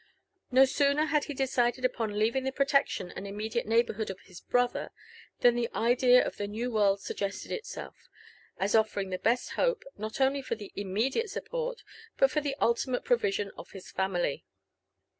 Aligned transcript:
No 0.49 0.65
sooner 0.65 1.05
had 1.05 1.25
he 1.25 1.33
decided 1.35 1.85
upon 1.85 2.17
leaving 2.17 2.43
the 2.43 2.51
protection 2.51 3.11
and 3.11 3.27
immediate 3.27 3.67
neighbourhood 3.67 4.09
of 4.09 4.19
his 4.21 4.41
brother* 4.41 4.89
than 5.41 5.53
the 5.53 5.69
idea 5.75 6.25
of 6.25 6.37
the 6.37 6.47
new 6.47 6.71
world 6.71 7.03
suggested 7.03 7.51
itself, 7.51 8.09
as 8.57 8.73
offering 8.73 9.11
the 9.11 9.19
best 9.19 9.51
hope, 9.51 9.83
not 9.97 10.19
only 10.19 10.41
for 10.41 10.55
the 10.55 10.73
immediate 10.75 11.29
support, 11.29 11.83
but 12.17 12.31
for 12.31 12.41
the 12.41 12.55
ultimate 12.59 13.05
provision 13.05 13.51
of 13.55 13.73
his 13.73 13.91
family. 13.91 14.43